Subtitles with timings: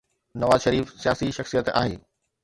[0.35, 1.99] نواز شريف سياسي شخصيت آهي.